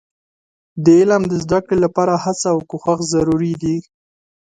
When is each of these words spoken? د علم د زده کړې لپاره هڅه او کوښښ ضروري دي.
د 0.83 0.85
علم 0.99 1.21
د 1.27 1.33
زده 1.43 1.59
کړې 1.65 1.77
لپاره 1.85 2.13
هڅه 2.23 2.47
او 2.53 2.59
کوښښ 2.69 2.99
ضروري 3.13 3.53
دي. 3.61 3.77